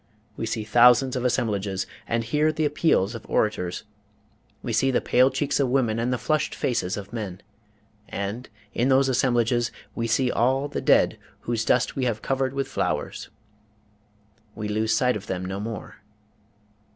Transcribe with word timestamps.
We 0.35 0.47
see 0.47 0.63
thousands 0.63 1.15
of 1.15 1.23
assemblages, 1.25 1.85
and 2.07 2.23
hear 2.23 2.51
the 2.51 2.65
appeals 2.65 3.13
of 3.13 3.23
orators; 3.29 3.83
we 4.63 4.73
see 4.73 4.89
the 4.89 4.99
pale 4.99 5.29
cheeks 5.29 5.59
of 5.59 5.69
women 5.69 5.99
and 5.99 6.11
the 6.11 6.17
flushed 6.17 6.55
faces 6.55 6.97
of 6.97 7.13
men; 7.13 7.41
and 8.09 8.49
in 8.73 8.89
those 8.89 9.09
assemblages 9.09 9.71
we 9.93 10.07
see 10.07 10.31
all 10.31 10.67
the 10.67 10.81
dead 10.81 11.19
whose 11.41 11.63
dust 11.63 11.95
we 11.95 12.05
have 12.05 12.23
covered 12.23 12.55
with 12.55 12.67
flowers. 12.67 13.29
We 14.55 14.67
lose 14.67 14.91
sight 14.91 15.15
of 15.15 15.27
them 15.27 15.45
no 15.45 15.59
more. 15.59 15.97